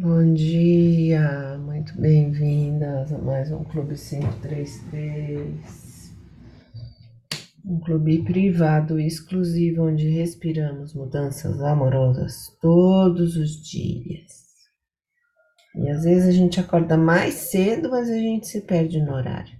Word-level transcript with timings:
Bom 0.00 0.32
dia, 0.32 1.58
muito 1.58 2.00
bem-vindas 2.00 3.12
a 3.12 3.18
mais 3.18 3.50
um 3.50 3.64
Clube 3.64 3.96
533. 3.96 6.14
Um 7.66 7.80
clube 7.80 8.22
privado 8.22 9.00
exclusivo 9.00 9.88
onde 9.88 10.08
respiramos 10.08 10.94
mudanças 10.94 11.60
amorosas 11.60 12.56
todos 12.60 13.36
os 13.36 13.60
dias. 13.68 14.46
E 15.74 15.90
às 15.90 16.04
vezes 16.04 16.28
a 16.28 16.32
gente 16.32 16.60
acorda 16.60 16.96
mais 16.96 17.34
cedo, 17.34 17.90
mas 17.90 18.08
a 18.08 18.18
gente 18.18 18.46
se 18.46 18.60
perde 18.60 19.02
no 19.02 19.14
horário. 19.14 19.58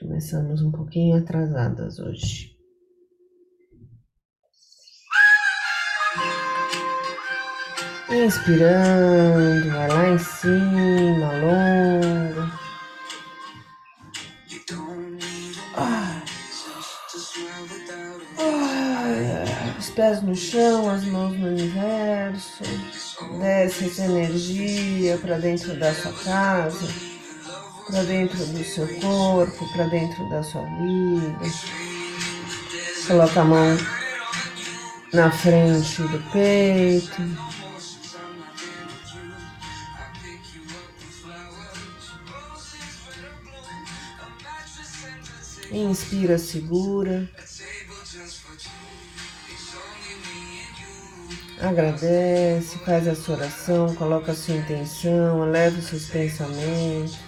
Começamos 0.00 0.62
um 0.62 0.72
pouquinho 0.72 1.18
atrasadas 1.18 1.98
hoje. 1.98 2.53
Inspirando, 8.14 9.70
vai 9.70 9.88
lá 9.88 10.08
em 10.10 10.18
cima, 10.18 11.32
longo. 11.32 12.52
Os 19.76 19.90
pés 19.90 20.22
no 20.22 20.34
chão, 20.36 20.88
as 20.90 21.04
mãos 21.06 21.36
no 21.36 21.48
universo. 21.48 22.62
Desce 23.40 23.86
essa 23.86 24.04
energia 24.04 25.18
para 25.18 25.36
dentro 25.38 25.76
da 25.78 25.92
sua 25.92 26.12
casa, 26.12 26.88
para 27.88 28.04
dentro 28.04 28.38
do 28.46 28.62
seu 28.62 28.86
corpo, 29.00 29.68
para 29.72 29.86
dentro 29.88 30.28
da 30.30 30.42
sua 30.44 30.62
vida. 30.62 31.36
Coloca 33.08 33.40
a 33.40 33.44
mão 33.44 33.76
na 35.12 35.30
frente 35.32 36.00
do 36.02 36.30
peito. 36.30 37.63
Inspira, 45.74 46.38
segura. 46.38 47.28
Agradece, 51.60 52.78
faz 52.84 53.08
a 53.08 53.14
sua 53.16 53.34
oração, 53.34 53.92
coloca 53.96 54.30
a 54.30 54.34
sua 54.36 54.54
intenção, 54.54 55.44
eleva 55.44 55.76
os 55.76 55.86
seus 55.86 56.06
pensamentos. 56.06 57.18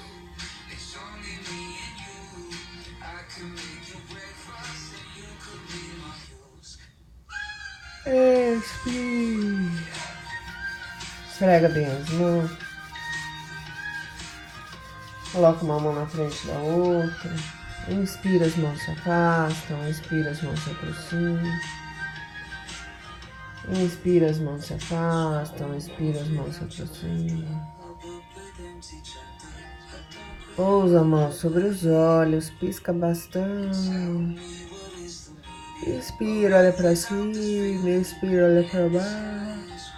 Expira. 8.07 9.27
Esfrega 11.33 11.69
bem 11.69 11.87
as 11.87 12.09
mãos. 12.11 12.51
Coloca 15.33 15.65
uma 15.65 15.81
mão 15.81 15.95
na 15.97 16.07
frente 16.07 16.47
da 16.47 16.59
outra. 16.59 17.66
Inspira, 17.89 18.47
as 18.47 18.57
mãos 18.57 18.83
se 18.83 18.91
afastam, 18.91 19.89
expira, 19.89 20.31
as 20.31 20.43
mãos 20.43 20.59
se 20.59 20.71
aproximam. 20.71 21.61
Inspira, 23.69 24.31
as 24.31 24.39
mãos 24.41 24.65
se 24.65 24.75
afastam, 24.75 25.77
expira, 25.77 26.21
as 26.21 26.29
mãos 26.29 26.57
se 26.57 26.65
aproximam. 26.65 27.77
Pousa 30.57 31.01
a 31.01 31.05
mão 31.05 31.31
sobre 31.31 31.65
os 31.65 31.87
olhos, 31.87 32.51
pisca 32.51 32.93
bastante. 32.93 33.79
Inspira, 35.87 36.57
olha 36.59 36.73
para 36.73 36.97
cima, 36.97 37.31
expira, 37.89 38.47
olha 38.47 38.65
para 38.69 38.89
baixo. 38.89 39.93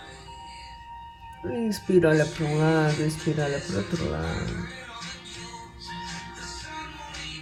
Inspira, 1.47 2.11
olha 2.11 2.27
para 2.27 2.45
um 2.45 2.59
lado, 2.59 3.03
expira, 3.03 3.45
olha 3.45 3.61
para 3.61 3.77
outro 3.79 4.11
lado. 4.11 4.88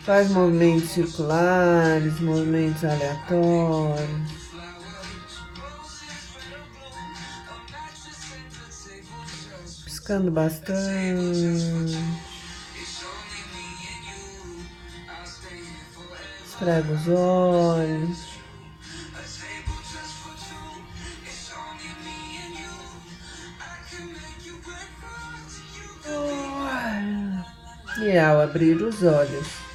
Faz 0.06 0.30
movimentos 0.30 0.90
circulares, 0.90 2.20
movimentos 2.20 2.84
aleatórios. 2.84 4.32
Piscando 9.84 10.30
bastante. 10.30 11.98
Esfrega 16.46 16.92
os 16.92 17.08
olhos. 17.08 18.18
E 27.98 28.16
ao 28.16 28.40
abrir 28.40 28.80
os 28.82 29.02
olhos, 29.02 29.65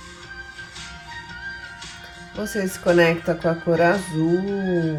você 2.36 2.68
se 2.68 2.80
conecta 2.80 3.36
com 3.36 3.50
a 3.50 3.56
cor 3.56 3.82
azul. 3.82 4.98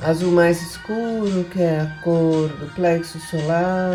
Azul 0.00 0.30
mais 0.32 0.62
escuro, 0.62 1.44
que 1.50 1.60
é 1.60 1.80
a 1.80 2.02
cor 2.02 2.48
do 2.48 2.72
plexo 2.74 3.18
solar. 3.18 3.92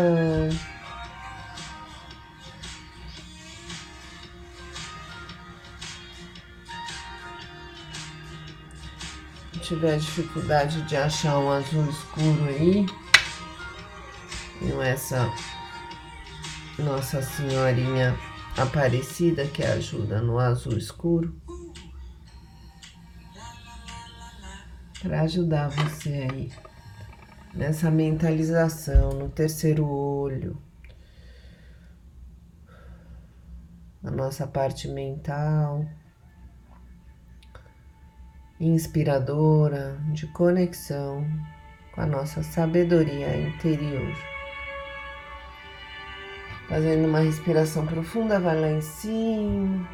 Se 9.52 9.58
tiver 9.60 9.96
dificuldade 9.98 10.82
de 10.82 10.96
achar 10.96 11.38
um 11.38 11.50
azul 11.50 11.88
escuro 11.88 12.48
aí, 12.48 12.86
com 14.58 14.82
essa 14.82 15.32
Nossa 16.78 17.22
Senhorinha 17.22 18.14
Aparecida 18.56 19.46
que 19.46 19.62
ajuda 19.62 20.20
no 20.20 20.38
azul 20.38 20.76
escuro. 20.76 21.40
Para 25.00 25.22
ajudar 25.22 25.68
você 25.68 26.28
aí 26.30 26.52
nessa 27.54 27.90
mentalização 27.90 29.10
no 29.12 29.28
terceiro 29.28 29.86
olho, 29.86 30.62
na 34.02 34.10
nossa 34.10 34.46
parte 34.46 34.88
mental, 34.88 35.84
inspiradora, 38.60 39.98
de 40.12 40.26
conexão 40.28 41.26
com 41.94 42.00
a 42.00 42.06
nossa 42.06 42.42
sabedoria 42.42 43.36
interior. 43.36 44.31
Fazendo 46.72 47.06
uma 47.06 47.18
respiração 47.18 47.86
profunda, 47.86 48.40
vai 48.40 48.58
lá 48.58 48.70
em 48.70 48.80
cima. 48.80 49.86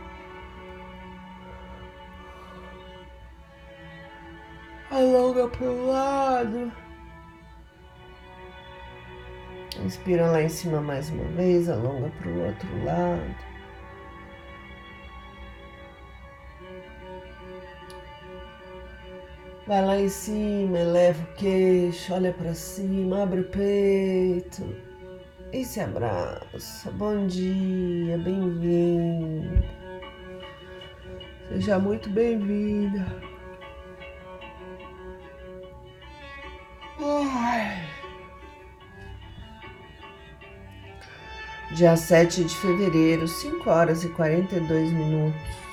Alonga 4.88 5.48
para 5.48 5.66
o 5.66 5.86
lado. 5.88 6.72
Inspira 9.84 10.30
lá 10.30 10.40
em 10.40 10.48
cima 10.48 10.80
mais 10.80 11.10
uma 11.10 11.24
vez, 11.30 11.68
alonga 11.68 12.10
para 12.10 12.28
o 12.28 12.46
outro 12.46 12.84
lado. 12.84 13.34
Vai 19.66 19.84
lá 19.84 19.98
em 19.98 20.08
cima, 20.08 20.78
eleva 20.78 21.20
o 21.24 21.34
queixo, 21.34 22.14
olha 22.14 22.32
para 22.32 22.54
cima, 22.54 23.24
abre 23.24 23.40
o 23.40 23.50
peito 23.50 24.87
e 25.52 25.64
se 25.64 25.80
abraça. 25.80 26.90
Bom 26.92 27.26
dia, 27.26 28.18
bem-vindo. 28.18 29.64
Seja 31.48 31.78
muito 31.78 32.10
bem-vinda. 32.10 33.06
Dia 41.72 41.96
7 41.96 42.44
de 42.44 42.54
fevereiro, 42.56 43.28
5 43.28 43.70
horas 43.70 44.02
e 44.02 44.08
42 44.08 44.92
minutos. 44.92 45.67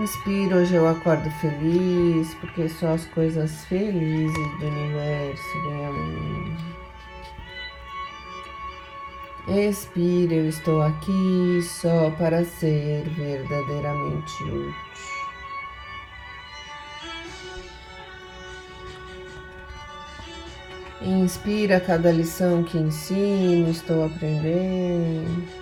Inspiro, 0.00 0.56
hoje 0.56 0.74
eu 0.74 0.88
acordo 0.88 1.30
feliz, 1.32 2.34
porque 2.36 2.66
só 2.68 2.94
as 2.94 3.04
coisas 3.06 3.64
felizes 3.66 4.58
do 4.58 4.66
universo 4.66 5.62
vêm. 9.46 9.68
Expiro, 9.68 10.32
eu 10.32 10.48
estou 10.48 10.82
aqui 10.82 11.60
só 11.62 12.10
para 12.12 12.42
ser 12.44 13.02
verdadeiramente 13.10 14.42
útil. 14.44 14.74
Inspira 21.02 21.80
cada 21.80 22.10
lição 22.10 22.62
que 22.62 22.78
ensino, 22.78 23.68
estou 23.68 24.06
aprendendo. 24.06 25.61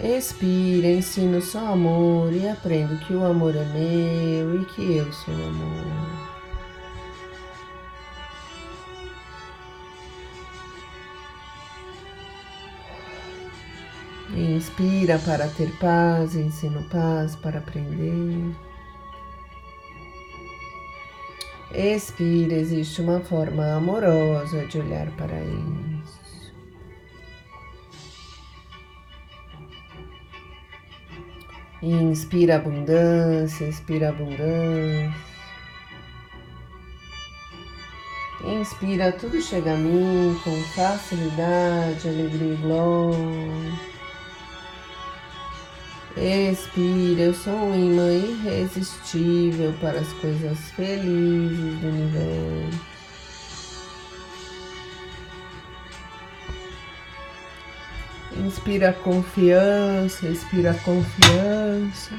Expira, 0.00 0.86
ensino 0.86 1.40
só 1.42 1.72
amor 1.72 2.32
e 2.32 2.48
aprendo 2.48 2.96
que 3.04 3.12
o 3.12 3.24
amor 3.24 3.56
é 3.56 3.64
meu 3.64 4.62
e 4.62 4.64
que 4.66 4.96
eu 4.96 5.12
sou 5.12 5.34
amor. 5.34 6.28
Inspira 14.36 15.18
para 15.18 15.48
ter 15.48 15.72
paz, 15.78 16.36
ensino 16.36 16.84
paz 16.84 17.34
para 17.34 17.58
aprender. 17.58 18.54
Expira, 21.74 22.54
existe 22.54 23.00
uma 23.00 23.18
forma 23.18 23.72
amorosa 23.72 24.64
de 24.66 24.78
olhar 24.78 25.10
para 25.16 25.34
Inspira 31.80 32.56
abundância, 32.56 33.64
expira 33.64 34.08
abundância. 34.08 35.14
Inspira, 38.44 39.12
tudo 39.12 39.40
chega 39.40 39.74
a 39.74 39.76
mim 39.76 40.36
com 40.42 40.60
facilidade, 40.74 42.08
alegria 42.08 42.54
e 42.54 42.56
glória. 42.56 43.88
Expira, 46.16 47.22
eu 47.22 47.34
sou 47.34 47.54
um 47.54 47.74
imã 47.74 48.12
irresistível 48.12 49.72
para 49.80 50.00
as 50.00 50.12
coisas 50.14 50.58
felizes 50.72 51.78
do 51.78 51.88
universo. 51.88 52.87
Inspira 58.38 58.92
confiança, 58.92 60.28
expira 60.28 60.72
confiança. 60.84 62.14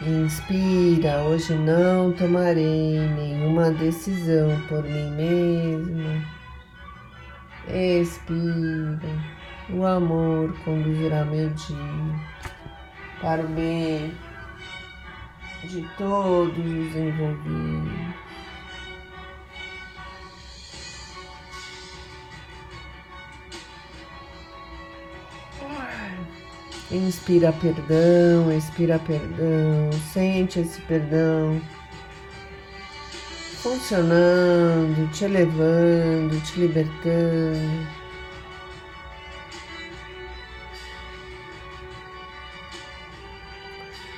Inspira, 0.00 1.22
hoje 1.22 1.54
não 1.54 2.12
tomarei 2.12 3.00
nenhuma 3.00 3.72
decisão 3.72 4.48
por 4.68 4.84
mim 4.84 5.10
mesma. 5.10 6.24
Expira. 7.66 9.38
O 9.70 9.84
amor 9.84 10.56
conduzirá 10.64 11.24
meu 11.24 11.50
dia 11.50 12.38
para 13.20 13.42
o 13.42 13.48
bem 13.48 14.14
de 15.64 15.82
todos 15.98 16.56
os 16.56 16.96
envolvidos. 16.96 18.07
Inspira 26.90 27.52
perdão, 27.52 28.50
expira 28.56 28.98
perdão, 28.98 29.90
sente 30.12 30.60
esse 30.60 30.80
perdão 30.82 31.60
funcionando, 33.62 35.10
te 35.12 35.24
elevando, 35.24 36.40
te 36.40 36.60
libertando. 36.60 37.86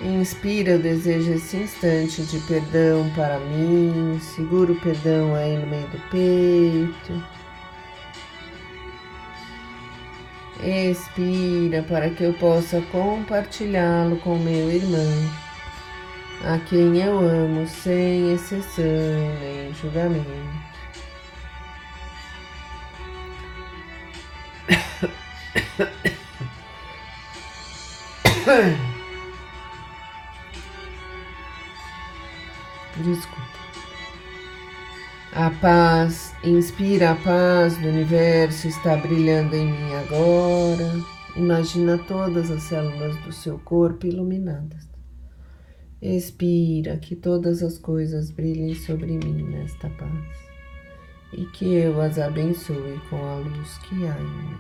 Inspira, 0.01 0.71
eu 0.73 0.79
desejo 0.79 1.33
esse 1.33 1.59
instante 1.59 2.23
de 2.23 2.39
perdão 2.47 3.11
para 3.15 3.39
mim, 3.39 4.19
segura 4.21 4.73
o 4.73 4.81
perdão 4.81 5.35
aí 5.35 5.59
no 5.59 5.67
meio 5.67 5.87
do 5.89 5.99
peito. 6.11 7.40
Expira 10.63 11.83
para 11.83 12.11
que 12.11 12.25
eu 12.25 12.35
possa 12.35 12.83
compartilhá-lo 12.93 14.19
com 14.19 14.37
meu 14.37 14.71
irmão 14.71 15.31
a 16.45 16.59
quem 16.59 16.99
eu 16.99 17.19
amo 17.19 17.67
sem 17.67 18.33
exceção 18.33 18.85
nem 19.41 19.73
julgamento. 19.75 20.29
Desculpa. 32.97 33.51
A 35.33 35.51
paz, 35.61 36.30
inspira 36.45 37.11
a 37.11 37.17
paz 37.17 37.77
do 37.79 37.89
universo, 37.89 38.67
está 38.67 38.97
brilhando 38.97 39.55
em 39.55 39.67
mim 39.67 39.95
agora. 39.95 40.91
Imagina 41.37 41.99
todas 41.99 42.51
as 42.51 42.63
células 42.63 43.17
do 43.19 43.33
seu 43.33 43.59
corpo 43.59 44.07
iluminadas. 44.07 44.89
Expira 46.01 46.97
que 46.97 47.15
todas 47.15 47.63
as 47.63 47.79
coisas 47.79 48.31
brilhem 48.31 48.75
sobre 48.75 49.13
mim 49.19 49.43
nesta 49.43 49.91
paz 49.91 50.51
e 51.33 51.45
que 51.47 51.75
eu 51.75 52.01
as 52.01 52.19
abençoe 52.19 53.01
com 53.09 53.17
a 53.17 53.37
luz 53.37 53.79
que 53.79 54.07
há 54.07 54.17
em 54.19 54.25
mim. 54.25 54.57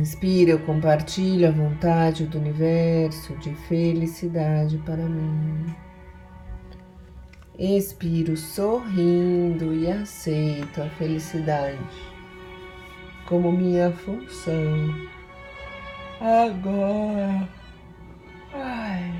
Inspira, 0.00 0.52
eu 0.52 0.60
compartilho 0.60 1.48
a 1.48 1.50
vontade 1.50 2.26
do 2.26 2.38
universo 2.38 3.34
de 3.38 3.54
felicidade 3.54 4.78
para 4.78 5.08
mim. 5.08 5.74
Expiro 7.62 8.38
sorrindo 8.38 9.74
e 9.74 9.86
aceito 9.86 10.80
a 10.80 10.88
felicidade 10.88 11.78
como 13.26 13.52
minha 13.52 13.92
função 13.92 15.10
Agora. 16.20 17.46
Ai. 18.54 19.19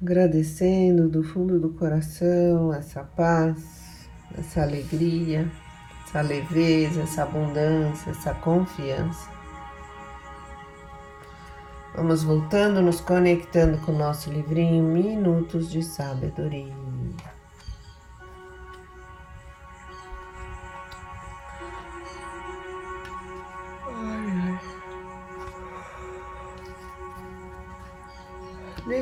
Agradecendo 0.00 1.08
do 1.08 1.22
fundo 1.22 1.58
do 1.58 1.70
coração 1.70 2.72
essa 2.72 3.02
paz 3.02 3.78
essa 4.36 4.62
alegria, 4.62 5.50
essa 6.06 6.20
leveza, 6.20 7.02
essa 7.02 7.22
abundância, 7.22 8.10
essa 8.10 8.34
confiança. 8.34 9.30
Vamos 11.94 12.22
voltando, 12.22 12.80
nos 12.80 13.00
conectando 13.00 13.78
com 13.78 13.92
o 13.92 13.98
nosso 13.98 14.30
livrinho 14.30 14.84
Minutos 14.84 15.70
de 15.70 15.82
Sabedoria. 15.82 16.74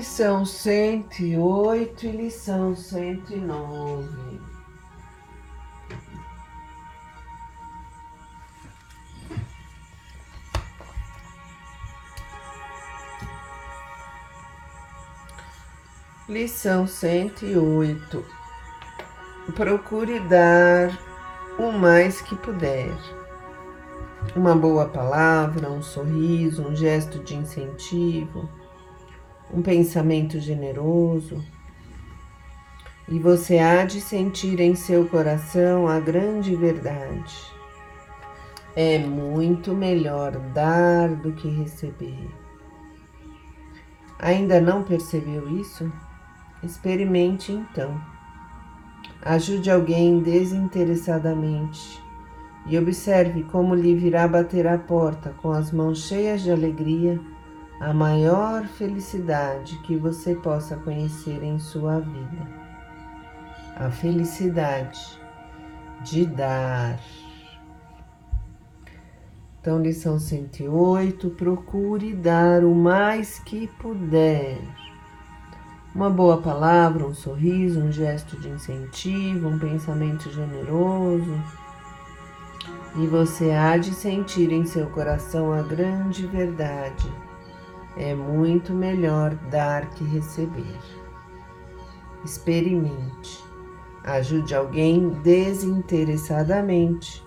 Lição 0.07 0.47
cento 0.47 1.21
e 1.21 1.37
oito 1.37 2.07
lição 2.07 2.77
cento 2.77 3.35
e 3.35 3.37
nove. 3.37 4.41
Lição 16.29 16.87
108. 16.87 18.25
Procure 19.57 20.21
dar 20.21 20.97
o 21.59 21.73
mais 21.73 22.23
que 22.23 22.37
puder. 22.37 22.95
Uma 24.37 24.55
boa 24.55 24.89
palavra, 24.89 25.69
um 25.69 25.83
sorriso, 25.83 26.63
um 26.63 26.75
gesto 26.75 27.19
de 27.19 27.35
incentivo, 27.35 28.49
um 29.53 29.63
pensamento 29.63 30.41
generoso. 30.41 31.43
E 33.09 33.19
você 33.19 33.59
há 33.59 33.85
de 33.85 34.01
sentir 34.01 34.61
em 34.61 34.75
seu 34.75 35.07
coração 35.09 35.87
a 35.87 36.01
grande 36.01 36.57
verdade. 36.57 37.35
É 38.75 38.99
muito 38.99 39.73
melhor 39.75 40.33
dar 40.53 41.09
do 41.09 41.33
que 41.33 41.49
receber. 41.49 42.29
Ainda 44.19 44.61
não 44.61 44.83
percebeu 44.83 45.49
isso? 45.59 45.91
Experimente 46.63 47.53
então. 47.53 48.01
Ajude 49.23 49.71
alguém 49.71 50.21
desinteressadamente 50.21 52.03
e 52.67 52.77
observe 52.77 53.45
como 53.45 53.75
lhe 53.75 53.95
virá 53.95 54.27
bater 54.27 54.67
a 54.67 54.77
porta 54.77 55.31
com 55.41 55.53
as 55.53 55.71
mãos 55.71 56.07
cheias 56.09 56.43
de 56.43 56.51
alegria 56.51 57.21
a 57.81 57.93
maior 57.93 58.65
felicidade 58.67 59.79
que 59.81 59.97
você 59.97 60.35
possa 60.35 60.77
conhecer 60.77 61.43
em 61.43 61.59
sua 61.59 62.01
vida. 62.01 62.67
A 63.77 63.91
felicidade 63.91 65.21
de 66.03 66.25
dar. 66.25 66.99
Então, 69.61 69.83
lição 69.83 70.19
108: 70.19 71.29
procure 71.31 72.15
dar 72.15 72.65
o 72.65 72.75
mais 72.75 73.39
que 73.41 73.67
puder. 73.79 74.59
Uma 75.95 76.09
boa 76.09 76.41
palavra, 76.41 77.07
um 77.07 77.15
sorriso, 77.15 77.81
um 77.81 77.93
gesto 77.93 78.39
de 78.39 78.49
incentivo, 78.49 79.49
um 79.49 79.59
pensamento 79.59 80.31
generoso. 80.31 81.39
E 82.97 83.07
você 83.07 83.51
há 83.51 83.77
de 83.77 83.93
sentir 83.93 84.51
em 84.51 84.65
seu 84.65 84.87
coração 84.89 85.53
a 85.53 85.63
grande 85.63 86.27
verdade 86.27 87.26
é 87.97 88.15
muito 88.15 88.73
melhor 88.73 89.35
dar 89.51 89.91
que 89.91 90.05
receber. 90.05 90.79
Experimente. 92.25 93.45
Ajude 94.05 94.55
alguém 94.55 95.11
desinteressadamente 95.23 97.23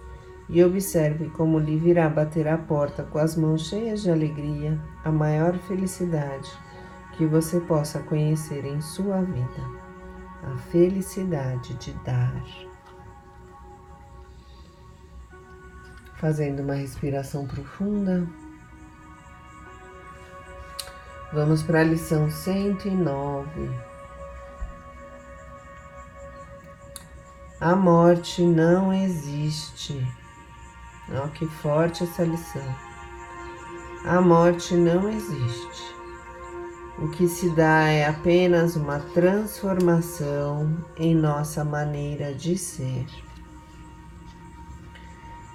e 0.48 0.64
observe 0.64 1.30
como 1.30 1.60
lhe 1.60 1.78
virá 1.78 2.10
bater 2.10 2.48
a 2.48 2.58
porta 2.58 3.04
com 3.04 3.20
as 3.20 3.36
mãos 3.36 3.68
cheias 3.68 4.02
de 4.02 4.10
alegria 4.10 4.82
a 5.04 5.12
maior 5.12 5.58
felicidade 5.58 6.50
que 7.14 7.26
você 7.26 7.60
possa 7.60 8.00
conhecer 8.00 8.64
em 8.66 8.80
sua 8.80 9.22
vida. 9.22 9.90
A 10.42 10.56
felicidade 10.72 11.74
de 11.74 11.92
dar. 12.06 12.42
Fazendo 16.16 16.62
uma 16.62 16.76
respiração 16.76 17.46
profunda. 17.46 18.26
Vamos 21.32 21.62
para 21.62 21.82
a 21.82 21.84
lição 21.84 22.28
109. 22.28 23.70
A 27.62 27.76
morte 27.76 28.42
não 28.42 28.92
existe. 28.92 30.04
Olha 31.08 31.28
que 31.28 31.46
forte 31.46 32.04
essa 32.04 32.24
lição. 32.24 32.76
A 34.06 34.20
morte 34.20 34.74
não 34.74 35.08
existe. 35.08 35.96
O 36.98 37.10
que 37.10 37.28
se 37.28 37.52
dá 37.52 37.88
é 37.90 38.08
apenas 38.08 38.76
uma 38.76 39.00
transformação 39.14 40.84
em 40.98 41.14
nossa 41.14 41.64
maneira 41.64 42.34
de 42.34 42.58
ser. 42.58 43.06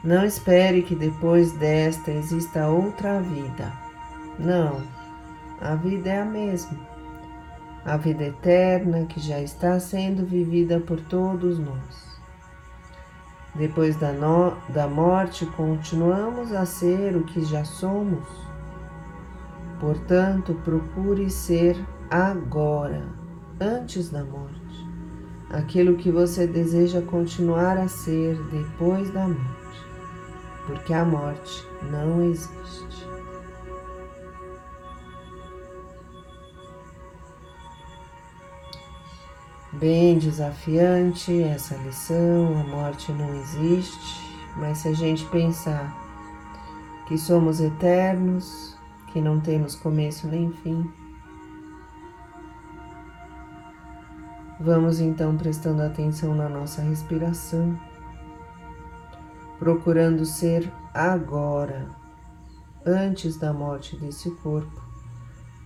Não 0.04 0.24
espere 0.24 0.82
que 0.82 0.94
depois 0.94 1.50
desta 1.50 2.12
exista 2.12 2.68
outra 2.68 3.20
vida. 3.20 3.72
Não 4.38 4.93
a 5.60 5.74
vida 5.74 6.10
é 6.10 6.20
a 6.20 6.24
mesma. 6.24 6.78
A 7.84 7.96
vida 7.96 8.24
eterna 8.24 9.06
que 9.06 9.20
já 9.20 9.40
está 9.40 9.78
sendo 9.78 10.24
vivida 10.24 10.80
por 10.80 11.00
todos 11.00 11.58
nós. 11.58 12.14
Depois 13.54 13.94
da, 13.96 14.12
no, 14.12 14.56
da 14.70 14.88
morte, 14.88 15.46
continuamos 15.46 16.50
a 16.52 16.66
ser 16.66 17.16
o 17.16 17.24
que 17.24 17.44
já 17.44 17.64
somos. 17.64 18.26
Portanto, 19.78 20.54
procure 20.64 21.30
ser 21.30 21.76
agora, 22.10 23.02
antes 23.60 24.10
da 24.10 24.24
morte, 24.24 24.88
aquilo 25.50 25.96
que 25.96 26.10
você 26.10 26.46
deseja 26.46 27.00
continuar 27.02 27.78
a 27.78 27.86
ser 27.86 28.36
depois 28.50 29.10
da 29.10 29.28
morte, 29.28 29.86
porque 30.66 30.92
a 30.92 31.04
morte 31.04 31.64
não 31.90 32.24
existe. 32.24 32.83
Bem 39.80 40.18
desafiante 40.18 41.42
essa 41.42 41.76
lição, 41.78 42.60
a 42.60 42.62
morte 42.62 43.10
não 43.10 43.34
existe, 43.40 44.22
mas 44.56 44.78
se 44.78 44.88
a 44.88 44.92
gente 44.92 45.26
pensar 45.26 45.92
que 47.08 47.18
somos 47.18 47.60
eternos, 47.60 48.78
que 49.12 49.20
não 49.20 49.40
temos 49.40 49.74
começo 49.74 50.28
nem 50.28 50.52
fim, 50.52 50.88
vamos 54.60 55.00
então 55.00 55.36
prestando 55.36 55.82
atenção 55.82 56.36
na 56.36 56.48
nossa 56.48 56.80
respiração, 56.80 57.76
procurando 59.58 60.24
ser 60.24 60.72
agora, 60.94 61.88
antes 62.86 63.36
da 63.36 63.52
morte 63.52 63.96
desse 63.96 64.30
corpo, 64.36 64.80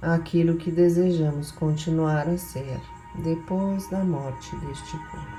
aquilo 0.00 0.56
que 0.56 0.70
desejamos 0.70 1.52
continuar 1.52 2.26
a 2.26 2.38
ser 2.38 2.80
depois 3.22 3.88
da 3.90 4.04
morte 4.04 4.54
deste 4.56 4.96
corpo. 5.10 5.38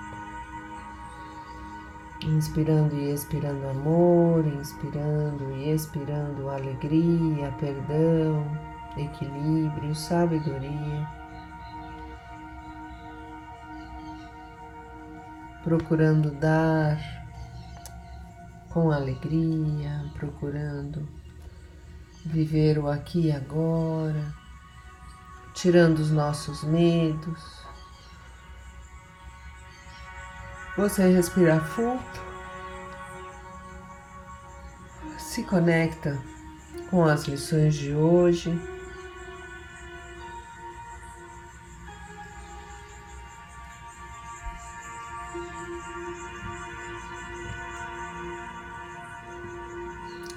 Inspirando 2.24 2.96
e 2.96 3.14
expirando 3.14 3.68
amor, 3.70 4.46
inspirando 4.46 5.52
e 5.52 5.72
expirando 5.72 6.50
alegria, 6.50 7.50
perdão, 7.60 8.46
equilíbrio, 8.98 9.96
sabedoria. 9.96 11.08
Procurando 15.64 16.32
dar 16.32 16.98
com 18.70 18.92
alegria, 18.92 20.06
procurando 20.14 21.08
viver 22.26 22.78
o 22.78 22.88
aqui 22.88 23.28
e 23.28 23.32
agora, 23.32 24.34
tirando 25.54 26.00
os 26.00 26.12
nossos 26.12 26.64
medos, 26.64 27.69
Você 30.80 31.10
respira 31.10 31.60
fundo, 31.60 32.02
se 35.18 35.44
conecta 35.44 36.18
com 36.90 37.04
as 37.04 37.26
lições 37.26 37.76
de 37.76 37.94
hoje. 37.94 38.50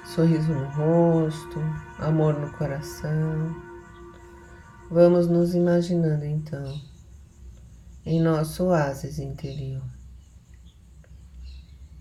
Sorriso 0.03 0.53
no 0.53 0.65
rosto, 0.65 1.61
amor 1.99 2.37
no 2.37 2.51
coração. 2.57 3.55
Vamos 4.91 5.25
nos 5.29 5.55
imaginando 5.55 6.25
então 6.25 6.81
em 8.05 8.21
nosso 8.21 8.65
oásis 8.65 9.19
interior 9.19 10.02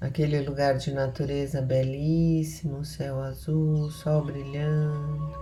aquele 0.02 0.40
lugar 0.40 0.76
de 0.76 0.92
natureza 0.92 1.62
belíssimo, 1.62 2.84
céu 2.84 3.20
azul, 3.20 3.88
sol 3.88 4.24
brilhando, 4.24 5.32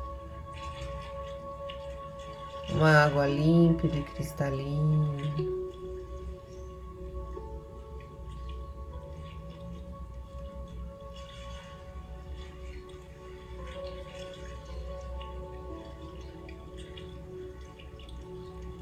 uma 2.69 3.05
água 3.05 3.26
límpida 3.26 3.97
e 3.97 4.02
cristalina. 4.02 5.61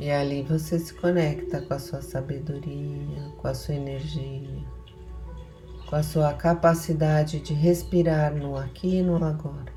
E 0.00 0.10
ali 0.10 0.42
você 0.42 0.78
se 0.78 0.94
conecta 0.94 1.60
com 1.60 1.74
a 1.74 1.78
sua 1.78 2.00
sabedoria, 2.00 3.32
com 3.36 3.48
a 3.48 3.54
sua 3.54 3.74
energia 3.74 4.77
com 5.88 5.96
a 5.96 6.02
sua 6.02 6.34
capacidade 6.34 7.40
de 7.40 7.54
respirar 7.54 8.34
no 8.34 8.58
aqui 8.58 8.98
e 8.98 9.02
no 9.02 9.16
agora. 9.24 9.72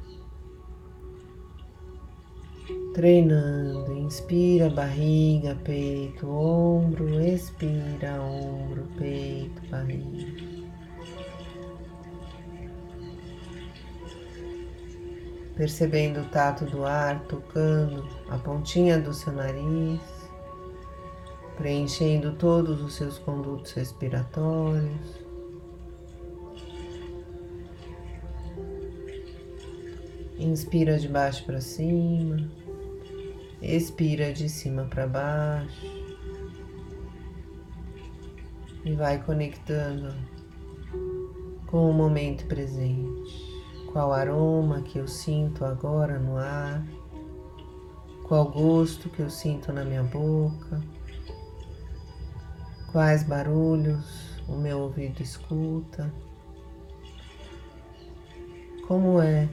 Treinando, 2.93 3.93
inspira 3.93 4.69
barriga, 4.69 5.57
peito, 5.63 6.27
ombro, 6.27 7.21
expira 7.21 8.21
ombro, 8.21 8.85
peito, 8.97 9.61
barriga. 9.69 10.51
Percebendo 15.55 16.21
o 16.21 16.25
tato 16.25 16.65
do 16.65 16.83
ar 16.83 17.23
tocando 17.27 18.05
a 18.29 18.37
pontinha 18.37 18.99
do 18.99 19.13
seu 19.13 19.31
nariz, 19.31 20.01
preenchendo 21.55 22.33
todos 22.33 22.81
os 22.81 22.95
seus 22.95 23.17
condutos 23.19 23.71
respiratórios. 23.71 25.20
Inspira 30.41 30.97
de 30.97 31.07
baixo 31.07 31.45
para 31.45 31.61
cima, 31.61 32.49
expira 33.61 34.33
de 34.33 34.49
cima 34.49 34.85
para 34.85 35.05
baixo 35.05 35.85
e 38.83 38.93
vai 38.93 39.23
conectando 39.23 40.13
com 41.67 41.89
o 41.89 41.93
momento 41.93 42.45
presente, 42.47 43.31
qual 43.93 44.11
aroma 44.11 44.81
que 44.81 44.97
eu 44.97 45.07
sinto 45.07 45.63
agora 45.63 46.17
no 46.17 46.37
ar, 46.37 46.83
Qual 48.31 48.49
gosto 48.49 49.09
que 49.09 49.21
eu 49.21 49.29
sinto 49.29 49.73
na 49.73 49.83
minha 49.83 50.03
boca? 50.03 50.81
Quais 52.89 53.23
barulhos 53.23 54.39
o 54.47 54.55
meu 54.55 54.79
ouvido 54.79 55.21
escuta? 55.21 56.09
Como 58.87 59.21
é 59.21 59.49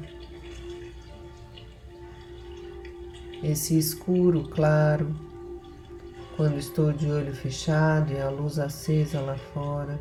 esse 3.42 3.78
escuro 3.78 4.48
claro 4.48 5.14
quando 6.36 6.58
estou 6.58 6.92
de 6.92 7.10
olho 7.10 7.34
fechado 7.34 8.12
e 8.12 8.20
a 8.20 8.28
luz 8.28 8.58
acesa 8.58 9.20
lá 9.20 9.36
fora? 9.36 10.00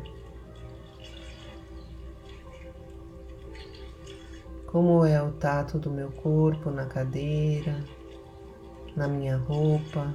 Como 4.66 5.04
é 5.04 5.22
o 5.22 5.32
tato 5.32 5.78
do 5.78 5.90
meu 5.90 6.10
corpo 6.12 6.70
na 6.70 6.84
cadeira, 6.84 7.82
na 8.94 9.08
minha 9.08 9.36
roupa, 9.36 10.14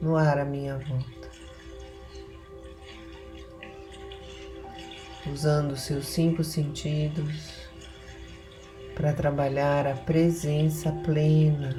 no 0.00 0.16
ar 0.16 0.38
à 0.38 0.44
minha 0.44 0.78
volta? 0.78 1.16
usando 5.32 5.76
seus 5.76 6.06
cinco 6.06 6.44
sentidos 6.44 7.66
para 8.94 9.12
trabalhar 9.12 9.86
a 9.86 9.94
presença 9.94 10.92
plena, 11.04 11.74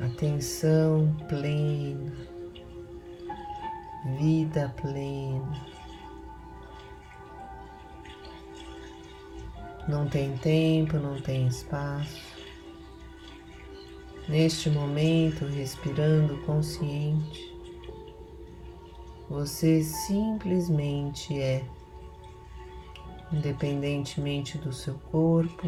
atenção 0.00 1.14
plena, 1.28 2.12
vida 4.18 4.74
plena. 4.80 5.66
Não 9.88 10.08
tem 10.08 10.36
tempo, 10.38 10.96
não 10.98 11.20
tem 11.20 11.46
espaço. 11.46 12.30
Neste 14.28 14.70
momento, 14.70 15.44
respirando 15.46 16.38
consciente, 16.46 17.50
você 19.28 19.82
simplesmente 19.82 21.38
é, 21.38 21.64
independentemente 23.32 24.56
do 24.58 24.72
seu 24.72 24.94
corpo, 25.10 25.66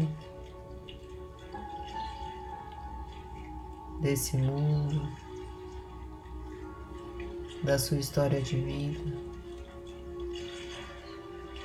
desse 4.03 4.35
mundo, 4.35 5.09
da 7.63 7.79
sua 7.79 7.97
história 7.97 8.41
de 8.41 8.57
vida. 8.57 9.17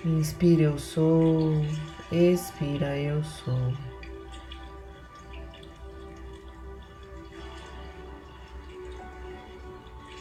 Inspira, 0.05 0.63
eu 0.63 0.79
sou, 0.79 1.55
expira, 2.13 2.97
eu 2.97 3.25
sou. 3.25 3.75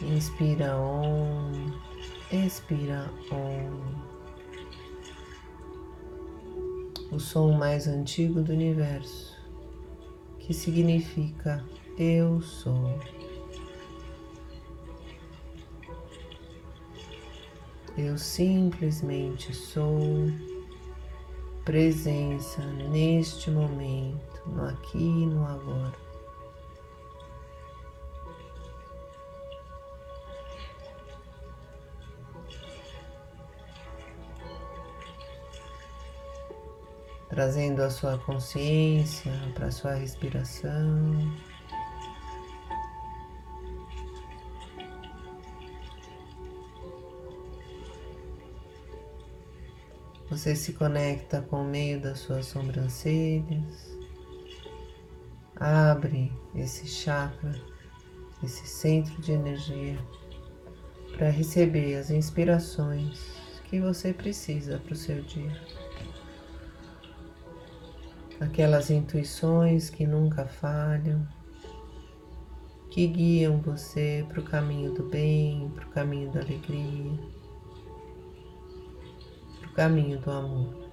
Inspira 0.02 0.76
Om, 0.76 1.72
expira 2.32 3.08
Om. 3.30 4.08
O 7.12 7.20
som 7.20 7.52
mais 7.52 7.86
antigo 7.86 8.42
do 8.42 8.52
universo, 8.52 9.36
que 10.40 10.52
significa 10.52 11.64
Eu 11.98 12.40
sou. 12.40 12.96
Eu 17.96 18.16
simplesmente 18.16 19.52
sou 19.52 20.30
presença 21.64 22.64
neste 22.64 23.50
momento, 23.50 24.42
no 24.46 24.64
aqui 24.64 24.98
e 24.98 25.26
no 25.26 25.44
agora. 25.44 26.08
trazendo 37.28 37.82
a 37.82 37.90
sua 37.90 38.18
consciência 38.18 39.32
para 39.54 39.66
a 39.66 39.70
sua 39.70 39.94
respiração. 39.94 41.30
Você 50.38 50.54
se 50.54 50.72
conecta 50.72 51.42
com 51.42 51.62
o 51.62 51.68
meio 51.68 52.00
das 52.00 52.20
suas 52.20 52.46
sobrancelhas, 52.46 53.98
abre 55.56 56.32
esse 56.54 56.86
chakra, 56.86 57.60
esse 58.44 58.64
centro 58.64 59.20
de 59.20 59.32
energia, 59.32 59.98
para 61.16 61.28
receber 61.28 61.96
as 61.96 62.10
inspirações 62.10 63.20
que 63.64 63.80
você 63.80 64.12
precisa 64.12 64.78
para 64.78 64.92
o 64.92 64.96
seu 64.96 65.20
dia. 65.22 65.60
Aquelas 68.38 68.90
intuições 68.90 69.90
que 69.90 70.06
nunca 70.06 70.46
falham, 70.46 71.26
que 72.92 73.08
guiam 73.08 73.60
você 73.60 74.24
para 74.28 74.38
o 74.38 74.44
caminho 74.44 74.94
do 74.94 75.02
bem, 75.02 75.68
para 75.74 75.84
o 75.84 75.90
caminho 75.90 76.30
da 76.30 76.38
alegria, 76.38 77.37
caminho 79.78 80.18
do 80.18 80.28
amor. 80.28 80.88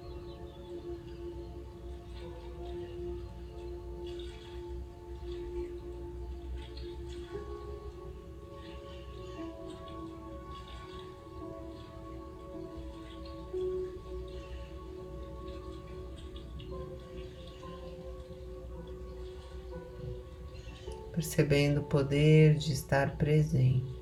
percebendo 21.12 21.80
o 21.80 21.84
poder 21.84 22.54
de 22.56 22.72
estar 22.74 23.16
presente. 23.16 23.95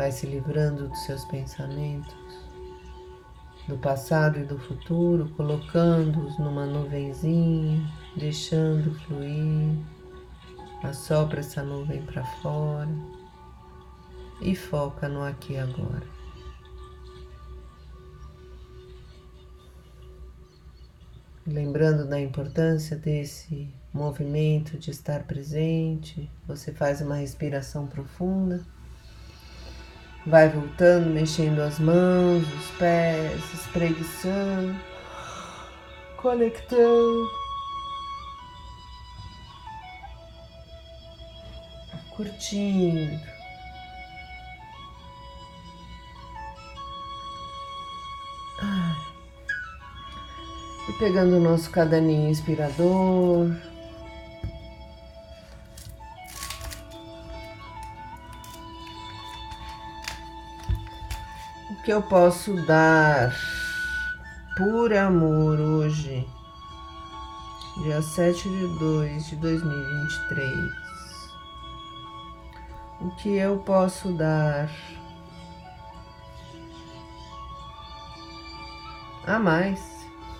Vai 0.00 0.10
se 0.10 0.26
livrando 0.26 0.88
dos 0.88 0.98
seus 1.00 1.26
pensamentos, 1.26 2.16
do 3.68 3.76
passado 3.76 4.38
e 4.38 4.44
do 4.44 4.58
futuro, 4.58 5.28
colocando-os 5.36 6.38
numa 6.38 6.64
nuvenzinha, 6.64 7.86
deixando 8.16 8.94
fluir. 9.00 9.76
Assopra 10.82 11.40
essa 11.40 11.62
nuvem 11.62 12.00
para 12.06 12.24
fora 12.24 12.88
e 14.40 14.56
foca 14.56 15.06
no 15.06 15.22
aqui 15.22 15.52
e 15.52 15.58
agora. 15.58 16.06
Lembrando 21.46 22.08
da 22.08 22.18
importância 22.18 22.96
desse 22.96 23.68
movimento 23.92 24.78
de 24.78 24.92
estar 24.92 25.24
presente, 25.24 26.30
você 26.48 26.72
faz 26.72 27.02
uma 27.02 27.16
respiração 27.16 27.86
profunda, 27.86 28.64
vai 30.26 30.48
voltando, 30.48 31.10
mexendo 31.10 31.60
as 31.60 31.78
mãos, 31.78 32.42
os 32.42 32.70
pés, 32.78 33.40
espreguiçando, 33.54 34.76
conectando, 36.16 37.30
curtindo. 42.10 43.30
E 50.88 50.92
pegando 50.98 51.36
o 51.36 51.40
nosso 51.40 51.70
caderninho 51.70 52.28
inspirador. 52.28 53.69
Que 61.90 61.94
eu 61.94 62.02
posso 62.02 62.54
dar 62.66 63.34
por 64.56 64.92
amor 64.94 65.58
hoje, 65.58 66.24
dia 67.82 68.00
7 68.00 68.48
de 68.48 68.78
2 68.78 69.26
de 69.26 69.34
2023? 69.34 70.70
O 73.00 73.10
que 73.16 73.30
eu 73.30 73.58
posso 73.58 74.12
dar 74.12 74.70
a 79.26 79.36
mais? 79.40 79.80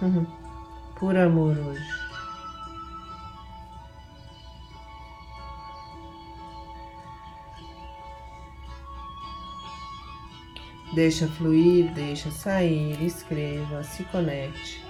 por 1.00 1.16
amor 1.16 1.58
hoje. 1.58 1.99
Deixa 10.92 11.28
fluir, 11.28 11.92
deixa 11.92 12.30
sair, 12.32 13.00
escreva, 13.04 13.84
se 13.84 14.02
conecte, 14.04 14.84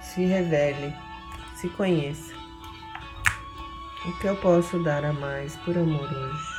se 0.00 0.24
revele 0.24 0.94
Se 1.56 1.68
conheça. 1.68 2.32
O 4.06 4.12
que 4.20 4.26
eu 4.26 4.36
posso 4.36 4.82
dar 4.82 5.04
a 5.04 5.12
mais 5.12 5.54
por 5.56 5.76
amor 5.76 6.10
hoje? 6.10 6.53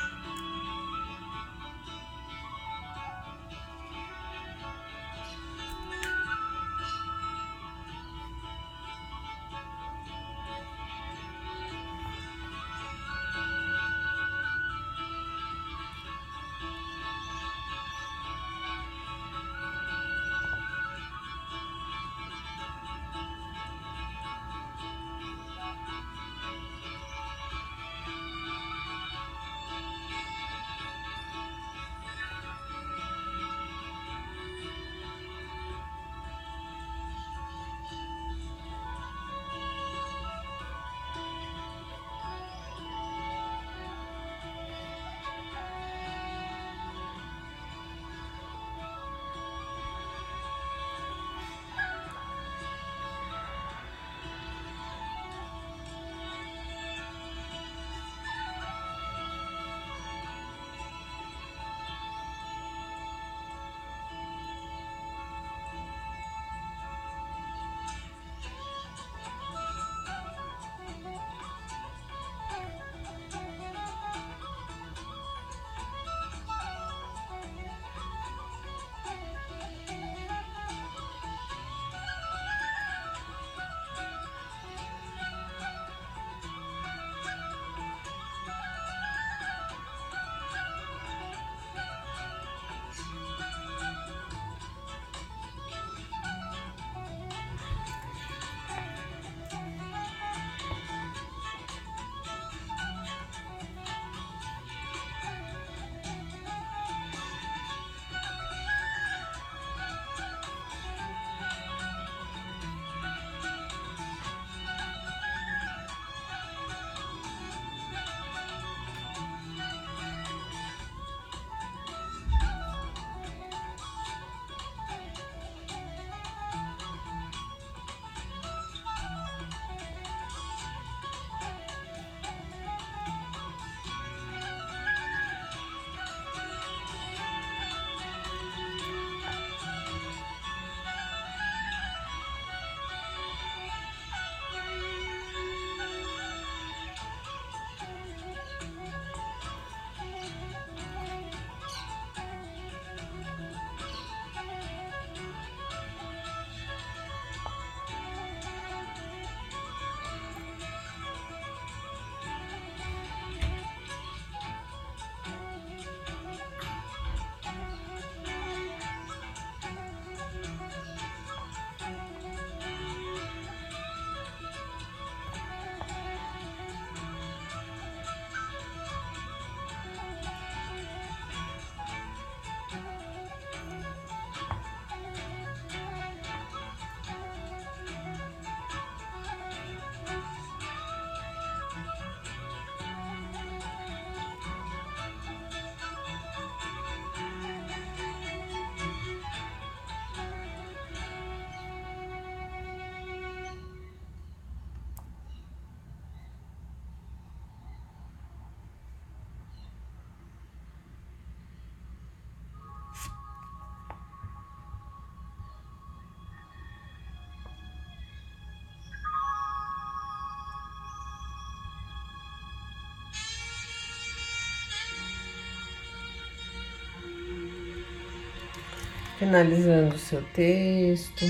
Finalizando 229.25 229.95
o 229.95 229.97
seu 229.97 230.21
texto. 230.33 231.25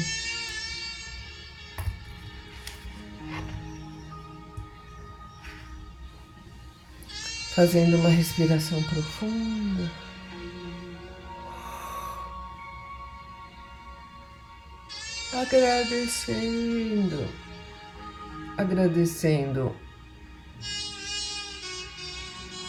Fazendo 7.56 7.96
uma 7.96 8.10
respiração 8.10 8.84
profunda. 8.84 9.90
Agradecendo, 15.32 17.28
agradecendo 18.58 19.74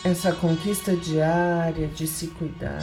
essa 0.04 0.32
conquista 0.32 0.94
diária 0.96 1.88
de 1.88 2.06
se 2.06 2.28
cuidar 2.28 2.80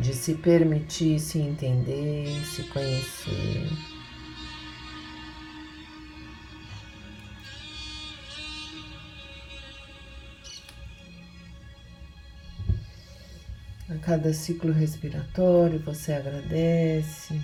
de 0.00 0.14
se 0.14 0.34
permitir 0.34 1.18
se 1.18 1.40
entender, 1.40 2.28
se 2.44 2.62
conhecer. 2.64 3.68
A 13.90 13.98
cada 13.98 14.32
ciclo 14.32 14.72
respiratório 14.72 15.80
você 15.80 16.12
agradece 16.12 17.40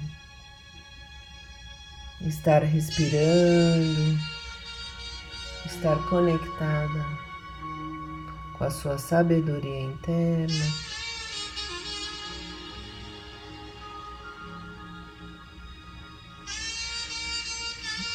estar 2.20 2.62
respirando, 2.62 4.18
estar 5.66 5.96
conectada 6.08 7.04
com 8.56 8.64
a 8.64 8.70
sua 8.70 8.98
sabedoria 8.98 9.80
interna. 9.80 10.93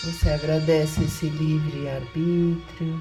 Você 0.09 0.31
agradece 0.31 1.03
esse 1.03 1.29
livre 1.29 1.87
arbítrio. 1.87 2.99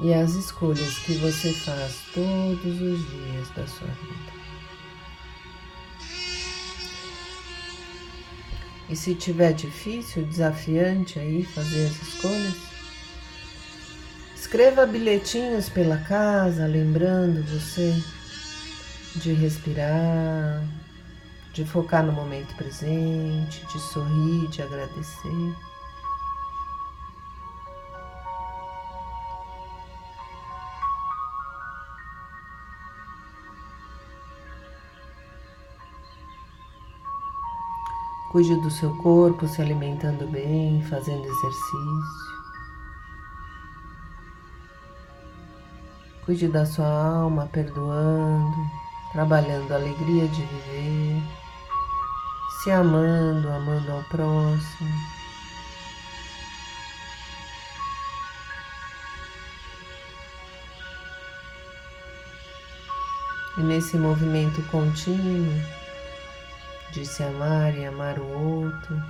E 0.00 0.12
as 0.12 0.34
escolhas 0.34 0.98
que 0.98 1.14
você 1.14 1.54
faz 1.54 2.02
todos 2.12 2.80
os 2.82 3.10
dias 3.10 3.48
da 3.56 3.66
sua 3.66 3.88
vida. 3.88 4.32
E 8.90 8.94
se 8.94 9.14
tiver 9.14 9.54
difícil, 9.54 10.26
desafiante 10.26 11.18
aí 11.18 11.44
fazer 11.44 11.86
as 11.86 12.02
escolhas, 12.02 12.56
escreva 14.36 14.84
bilhetinhos 14.84 15.70
pela 15.70 15.96
casa, 15.96 16.66
lembrando 16.66 17.42
você 17.44 18.17
de 19.18 19.32
respirar, 19.34 20.62
de 21.52 21.64
focar 21.64 22.04
no 22.04 22.12
momento 22.12 22.54
presente, 22.56 23.66
de 23.66 23.78
sorrir, 23.80 24.48
de 24.48 24.62
agradecer. 24.62 25.56
Cuide 38.30 38.54
do 38.56 38.70
seu 38.70 38.94
corpo, 38.98 39.48
se 39.48 39.62
alimentando 39.62 40.26
bem, 40.28 40.82
fazendo 40.82 41.24
exercício. 41.24 42.28
Cuide 46.24 46.46
da 46.46 46.66
sua 46.66 46.86
alma, 46.86 47.46
perdoando, 47.46 48.54
trabalhando 49.12 49.72
a 49.72 49.76
alegria 49.76 50.28
de 50.28 50.42
viver, 50.42 51.22
se 52.62 52.70
amando, 52.70 53.48
amando 53.48 53.92
ao 53.92 54.02
próximo. 54.04 55.18
E 63.56 63.62
nesse 63.62 63.96
movimento 63.96 64.62
contínuo 64.70 65.60
de 66.92 67.04
se 67.04 67.22
amar 67.22 67.76
e 67.76 67.84
amar 67.84 68.18
o 68.18 68.26
outro, 68.26 69.02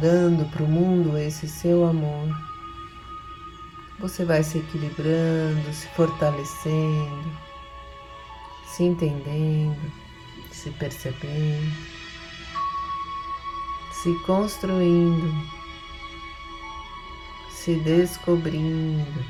dando 0.00 0.44
para 0.50 0.64
o 0.64 0.68
mundo 0.68 1.16
esse 1.16 1.46
seu 1.46 1.86
amor, 1.86 2.28
você 4.02 4.24
vai 4.24 4.42
se 4.42 4.58
equilibrando, 4.58 5.72
se 5.72 5.86
fortalecendo, 5.94 7.38
se 8.66 8.82
entendendo, 8.82 9.92
se 10.50 10.70
percebendo, 10.70 11.72
se 13.92 14.12
construindo, 14.26 15.32
se 17.48 17.76
descobrindo 17.76 19.24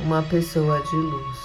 uma 0.00 0.22
pessoa 0.22 0.80
de 0.80 0.96
luz. 0.96 1.38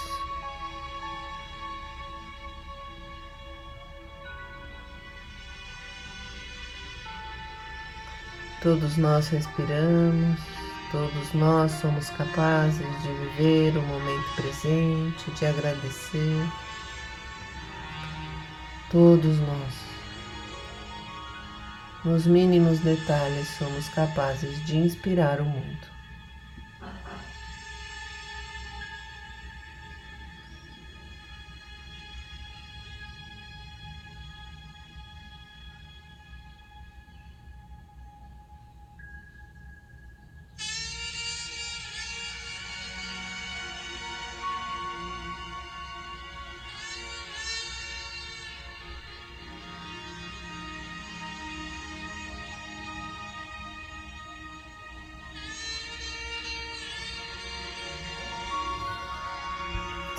Todos 8.62 8.95
nós 8.95 9.27
respiramos. 9.27 10.61
Todos 10.91 11.34
nós 11.34 11.71
somos 11.71 12.10
capazes 12.10 12.86
de 13.01 13.08
viver 13.13 13.77
o 13.77 13.82
momento 13.82 14.36
presente, 14.36 15.32
de 15.32 15.45
agradecer. 15.45 16.45
Todos 18.91 19.39
nós, 19.39 19.73
nos 22.04 22.27
mínimos 22.27 22.80
detalhes, 22.80 23.47
somos 23.58 23.88
capazes 23.88 24.65
de 24.65 24.75
inspirar 24.75 25.39
o 25.39 25.45
mundo. 25.45 25.90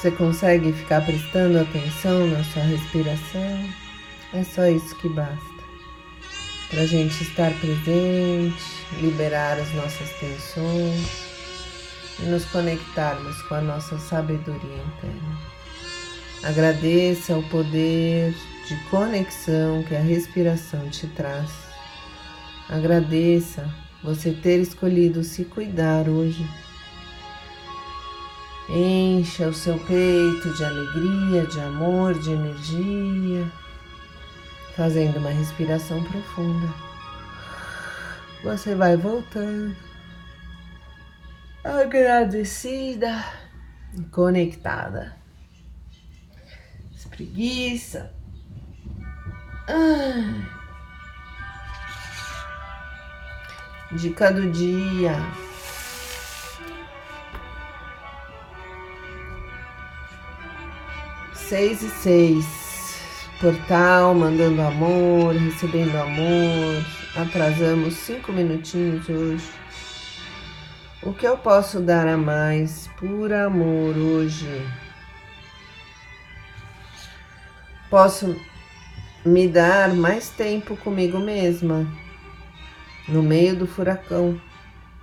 Você 0.02 0.10
consegue 0.10 0.72
ficar 0.72 1.06
prestando 1.06 1.60
atenção 1.60 2.26
na 2.26 2.42
sua 2.42 2.64
respiração? 2.64 3.68
É 4.34 4.42
só 4.42 4.66
isso 4.66 4.96
que 4.96 5.08
basta. 5.08 5.62
Para 6.68 6.80
a 6.80 6.86
gente 6.86 7.22
estar 7.22 7.52
presente, 7.60 8.64
liberar 9.00 9.60
as 9.60 9.72
nossas 9.74 10.10
tensões 10.18 11.06
e 12.18 12.22
nos 12.24 12.44
conectarmos 12.46 13.40
com 13.42 13.54
a 13.54 13.60
nossa 13.60 13.96
sabedoria 14.00 14.58
interna. 14.58 15.38
Agradeça 16.42 17.38
o 17.38 17.48
poder 17.48 18.34
de 18.66 18.76
conexão 18.90 19.84
que 19.84 19.94
a 19.94 20.00
respiração 20.00 20.90
te 20.90 21.06
traz. 21.06 21.52
Agradeça 22.68 23.72
você 24.02 24.32
ter 24.32 24.58
escolhido 24.58 25.22
se 25.22 25.44
cuidar 25.44 26.08
hoje 26.08 26.44
Encha 28.74 29.48
o 29.48 29.52
seu 29.52 29.78
peito 29.80 30.50
de 30.54 30.64
alegria, 30.64 31.46
de 31.46 31.60
amor, 31.60 32.18
de 32.18 32.30
energia, 32.30 33.46
fazendo 34.74 35.18
uma 35.18 35.28
respiração 35.28 36.02
profunda. 36.04 36.72
Você 38.42 38.74
vai 38.74 38.96
voltando, 38.96 39.76
agradecida 41.62 43.22
e 43.94 44.02
conectada. 44.04 45.16
Espreguiça. 46.94 48.10
Dica 53.92 54.32
do 54.32 54.50
dia. 54.50 55.14
Seis 61.52 61.82
e 61.82 61.90
seis. 61.90 62.46
Portal 63.38 64.14
mandando 64.14 64.62
amor, 64.62 65.34
recebendo 65.34 65.94
amor. 65.96 66.82
Atrasamos 67.14 67.92
cinco 67.92 68.32
minutinhos 68.32 69.06
hoje. 69.06 69.50
O 71.02 71.12
que 71.12 71.26
eu 71.26 71.36
posso 71.36 71.78
dar 71.80 72.08
a 72.08 72.16
mais 72.16 72.88
por 72.98 73.30
amor 73.34 73.94
hoje? 73.98 74.66
Posso 77.90 78.34
me 79.22 79.46
dar 79.46 79.92
mais 79.92 80.30
tempo 80.30 80.74
comigo 80.78 81.18
mesma, 81.18 81.86
no 83.06 83.22
meio 83.22 83.54
do 83.54 83.66
furacão, 83.66 84.40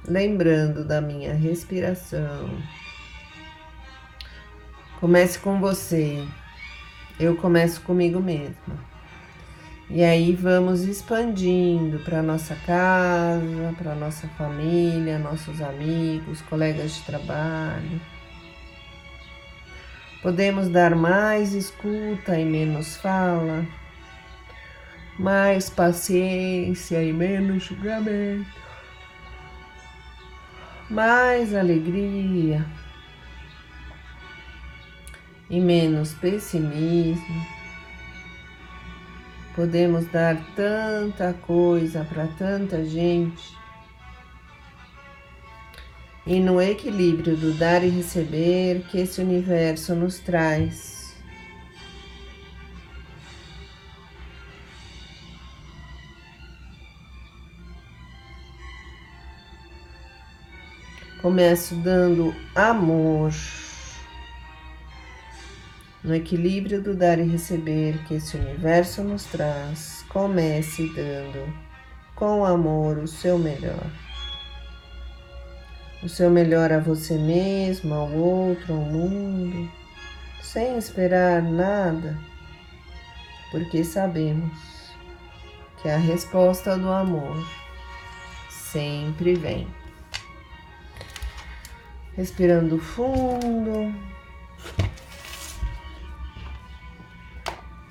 lembrando 0.04 0.84
da 0.84 1.00
minha 1.00 1.36
respiração. 1.36 2.50
Comece 5.00 5.38
com 5.38 5.62
você 5.62 6.28
eu 7.20 7.36
começo 7.36 7.82
comigo 7.82 8.22
mesma. 8.22 8.90
E 9.90 10.04
aí 10.04 10.34
vamos 10.34 10.84
expandindo 10.84 12.00
para 12.00 12.22
nossa 12.22 12.56
casa, 12.56 13.76
para 13.78 13.94
nossa 13.96 14.28
família, 14.30 15.20
nossos 15.20 15.62
amigos, 15.62 16.42
colegas 16.44 16.96
de 16.96 17.02
trabalho. 17.02 18.00
Podemos 20.22 20.70
dar 20.70 20.96
mais 20.96 21.54
escuta 21.54 22.38
e 22.38 22.46
menos 22.46 22.98
fala, 22.98 23.66
mais 25.18 25.70
paciência 25.70 27.04
e 27.04 27.12
menos 27.12 27.64
julgamento, 27.64 28.46
mais 30.90 31.56
alegria 31.56 32.66
e 35.50 35.60
menos 35.60 36.14
pessimismo. 36.14 37.60
Podemos 39.56 40.06
dar 40.12 40.38
tanta 40.56 41.34
coisa 41.34 42.06
para 42.06 42.28
tanta 42.28 42.86
gente 42.86 43.58
e 46.26 46.40
no 46.40 46.62
equilíbrio 46.62 47.36
do 47.36 47.54
dar 47.54 47.84
e 47.84 47.90
receber 47.90 48.86
que 48.90 49.00
esse 49.00 49.20
universo 49.20 49.96
nos 49.96 50.20
traz. 50.20 51.00
Começo 61.22 61.76
dando 61.76 62.34
amor 62.56 63.34
no 66.04 66.16
equilíbrio 66.16 66.82
do 66.82 66.96
dar 66.96 67.20
e 67.20 67.24
receber 67.24 67.98
que 68.06 68.16
esse 68.16 68.38
universo 68.38 69.04
nos 69.04 69.26
traz. 69.26 70.06
Comece 70.10 70.88
dando 70.94 71.54
com 72.16 72.46
amor 72.46 72.98
o 72.98 73.08
seu 73.08 73.38
melhor. 73.38 73.90
O 76.02 76.08
seu 76.08 76.30
melhor 76.30 76.72
a 76.72 76.80
você 76.80 77.18
mesmo, 77.18 77.94
ao 77.94 78.10
outro, 78.12 78.74
ao 78.74 78.80
mundo, 78.80 79.70
sem 80.42 80.78
esperar 80.78 81.42
nada, 81.42 82.18
porque 83.52 83.84
sabemos 83.84 84.52
que 85.82 85.90
a 85.90 85.98
resposta 85.98 86.78
do 86.78 86.90
amor 86.90 87.46
sempre 88.50 89.36
vem 89.36 89.68
respirando 92.20 92.78
fundo, 92.78 93.96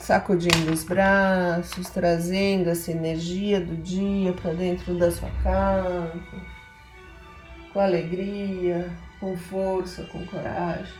sacudindo 0.08 0.72
os 0.72 0.84
braços, 0.84 1.90
trazendo 1.90 2.70
essa 2.70 2.90
energia 2.90 3.60
do 3.60 3.76
dia 3.76 4.32
para 4.32 4.54
dentro 4.54 4.98
da 4.98 5.10
sua 5.10 5.28
casa, 5.42 6.14
com 7.70 7.78
alegria, 7.78 8.90
com 9.20 9.36
força, 9.36 10.04
com 10.04 10.24
coragem, 10.24 10.94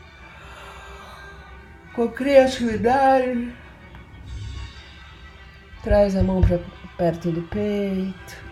com 1.94 2.06
criatividade. 2.08 3.50
Traz 5.82 6.14
a 6.14 6.22
mão 6.22 6.42
para 6.42 6.60
perto 6.98 7.30
do 7.30 7.40
peito. 7.44 8.48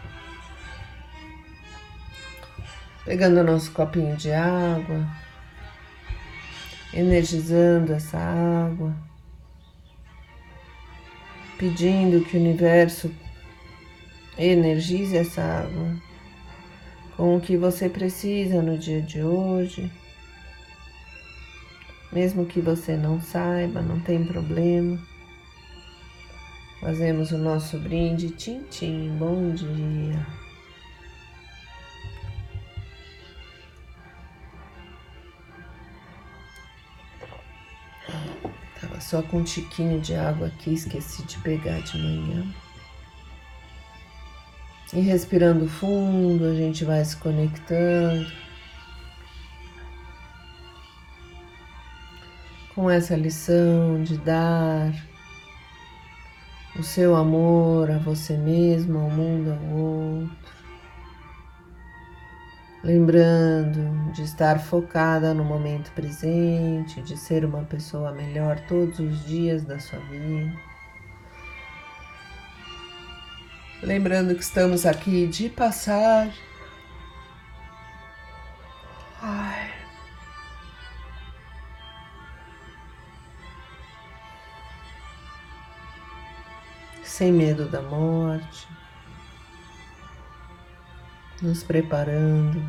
pegando 3.05 3.45
nosso 3.45 3.71
copinho 3.73 4.17
de 4.17 4.33
água, 4.33 5.07
energizando 6.93 7.93
essa 7.93 8.19
água, 8.19 9.06
pedindo 11.59 12.25
que 12.25 12.37
o 12.37 12.41
universo 12.41 13.11
energize 14.39 15.17
essa 15.17 15.43
água 15.43 15.97
com 17.17 17.37
o 17.37 17.41
que 17.41 17.57
você 17.57 17.89
precisa 17.89 18.61
no 18.63 18.77
dia 18.77 19.01
de 19.01 19.23
hoje. 19.23 19.91
Mesmo 22.13 22.47
que 22.47 22.61
você 22.61 22.97
não 22.97 23.21
saiba, 23.21 23.81
não 23.81 23.99
tem 24.01 24.25
problema. 24.25 24.99
Fazemos 26.81 27.33
o 27.33 27.39
nosso 27.39 27.79
brinde. 27.79 28.31
Tchim. 28.31 29.17
Bom 29.19 29.51
dia. 29.51 30.46
Só 39.09 39.23
com 39.23 39.39
um 39.39 39.45
tiquinho 39.45 40.01
de 40.01 40.17
água 40.17 40.49
aqui, 40.49 40.75
esqueci 40.75 41.23
de 41.23 41.39
pegar 41.39 41.79
de 41.79 41.97
manhã. 41.97 42.45
E 44.93 44.99
respirando 44.99 45.69
fundo, 45.69 46.45
a 46.45 46.55
gente 46.55 46.85
vai 46.85 47.05
se 47.05 47.17
conectando 47.17 48.27
com 52.75 52.91
essa 52.91 53.15
lição 53.15 54.03
de 54.03 54.19
dar 54.19 54.93
o 56.77 56.83
seu 56.83 57.15
amor 57.15 57.89
a 57.93 57.99
você 57.99 58.37
mesmo, 58.37 58.99
ao 58.99 59.09
mundo, 59.09 59.53
ao 59.53 59.77
outro. 59.77 60.56
Lembrando 62.87 64.13
de 64.13 64.23
estar 64.23 64.61
focada 64.61 65.35
no 65.35 65.43
momento 65.43 65.91
presente, 65.91 67.03
de 67.03 67.17
ser 67.17 67.45
uma 67.45 67.65
pessoa 67.65 68.13
melhor 68.13 68.61
todos 68.69 69.01
os 69.01 69.25
dias 69.27 69.65
da 69.65 69.81
sua 69.81 69.99
vida. 69.99 70.57
Lembrando 73.83 74.37
que 74.37 74.41
estamos 74.41 74.87
aqui 74.87 75.27
de 75.27 75.49
passar. 75.49 76.33
Ai. 79.21 79.73
Sem 87.03 87.33
medo 87.33 87.69
da 87.69 87.83
morte 87.83 88.69
nos 91.43 91.63
preparando 91.63 92.63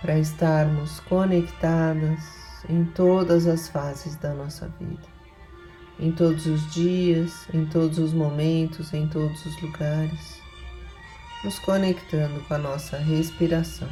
para 0.00 0.18
estarmos 0.18 1.00
conectadas 1.00 2.20
em 2.68 2.84
todas 2.84 3.46
as 3.46 3.68
fases 3.68 4.16
da 4.16 4.32
nossa 4.32 4.68
vida, 4.80 5.06
em 5.98 6.12
todos 6.12 6.46
os 6.46 6.72
dias, 6.72 7.46
em 7.52 7.66
todos 7.66 7.98
os 7.98 8.12
momentos, 8.12 8.92
em 8.94 9.08
todos 9.08 9.44
os 9.44 9.60
lugares, 9.60 10.40
nos 11.44 11.58
conectando 11.58 12.40
com 12.42 12.54
a 12.54 12.58
nossa 12.58 12.96
respiração. 12.96 13.88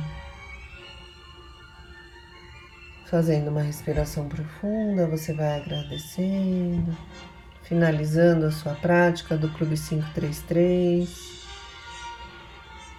Fazendo 3.07 3.51
uma 3.51 3.63
respiração 3.63 4.29
profunda, 4.29 5.07
você 5.07 5.33
vai 5.33 5.61
agradecendo, 5.61 6.97
finalizando 7.63 8.47
a 8.47 8.51
sua 8.51 8.75
prática 8.75 9.37
do 9.37 9.49
Clube 9.51 9.77
533 9.77 11.36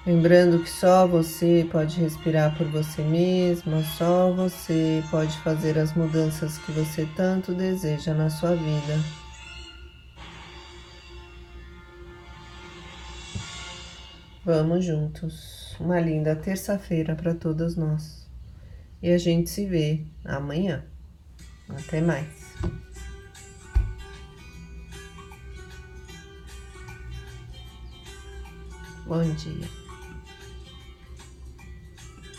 Lembrando 0.07 0.63
que 0.63 0.69
só 0.69 1.05
você 1.05 1.67
pode 1.69 1.99
respirar 1.99 2.57
por 2.57 2.65
você 2.67 3.01
mesma, 3.01 3.83
só 3.83 4.31
você 4.31 5.03
pode 5.11 5.37
fazer 5.39 5.77
as 5.77 5.93
mudanças 5.93 6.57
que 6.59 6.71
você 6.71 7.05
tanto 7.13 7.53
deseja 7.53 8.13
na 8.13 8.29
sua 8.29 8.55
vida. 8.55 8.97
Vamos 14.45 14.85
juntos. 14.85 15.75
Uma 15.77 15.99
linda 15.99 16.37
terça-feira 16.37 17.13
para 17.13 17.35
todas 17.35 17.75
nós. 17.75 18.25
E 19.03 19.11
a 19.11 19.17
gente 19.17 19.49
se 19.49 19.65
vê 19.65 20.05
amanhã. 20.23 20.85
Até 21.67 21.99
mais. 21.99 22.55
Bom 29.05 29.23
dia. 29.35 29.76